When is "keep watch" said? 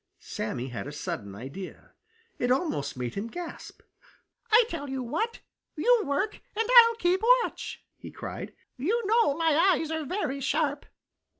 6.95-7.85